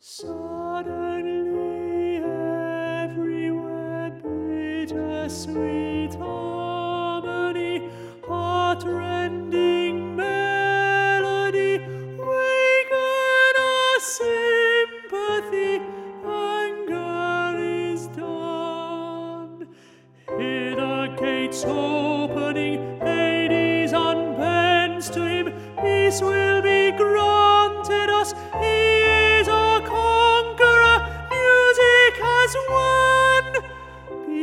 [0.00, 1.58] Suddenly
[2.22, 7.90] everywhere bitter, sweet harmony,
[8.24, 11.80] heartrending melody,
[12.16, 15.82] waken our sympathy.
[16.24, 19.66] Anger is done.
[20.38, 25.52] Hear the gates opening, ladies unbends to him,
[25.82, 26.67] peace will be.